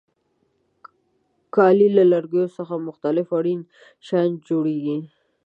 کالي 1.55 1.89
له 1.97 2.03
لرګیو 2.11 2.53
څخه 2.57 2.73
مختلف 2.87 3.27
اړین 3.37 3.61
شیان 4.05 4.29
جوړیږي. 4.47 4.97